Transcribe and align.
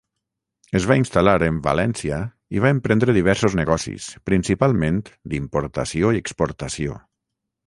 Es 0.77 0.85
va 0.91 0.95
instal·lar 0.99 1.35
en 1.47 1.59
València 1.67 2.17
i 2.57 2.63
va 2.63 2.71
emprendre 2.77 3.15
diversos 3.19 3.59
negocis, 3.61 4.09
principalment 4.31 4.99
d'importació 5.35 6.19
i 6.19 6.25
exportació. 6.27 6.99